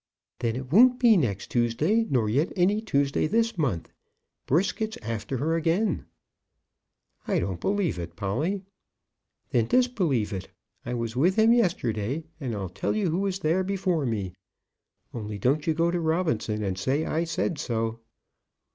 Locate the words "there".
13.41-13.63